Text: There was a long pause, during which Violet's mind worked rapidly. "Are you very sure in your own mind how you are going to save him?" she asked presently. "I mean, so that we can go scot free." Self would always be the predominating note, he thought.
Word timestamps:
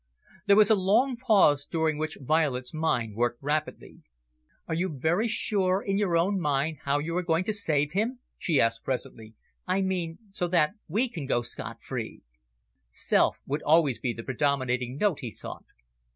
There 0.47 0.55
was 0.55 0.71
a 0.71 0.75
long 0.75 1.15
pause, 1.15 1.67
during 1.67 1.99
which 1.99 2.17
Violet's 2.19 2.73
mind 2.73 3.15
worked 3.15 3.37
rapidly. 3.39 3.99
"Are 4.67 4.73
you 4.73 4.89
very 4.97 5.27
sure 5.27 5.79
in 5.83 5.99
your 5.99 6.17
own 6.17 6.39
mind 6.39 6.79
how 6.85 6.97
you 6.97 7.15
are 7.17 7.21
going 7.21 7.43
to 7.43 7.53
save 7.53 7.91
him?" 7.91 8.17
she 8.39 8.59
asked 8.59 8.83
presently. 8.83 9.35
"I 9.67 9.83
mean, 9.83 10.17
so 10.31 10.47
that 10.47 10.71
we 10.87 11.07
can 11.07 11.27
go 11.27 11.43
scot 11.43 11.83
free." 11.83 12.23
Self 12.89 13.37
would 13.45 13.61
always 13.61 13.99
be 13.99 14.11
the 14.11 14.23
predominating 14.23 14.97
note, 14.97 15.19
he 15.19 15.29
thought. 15.29 15.65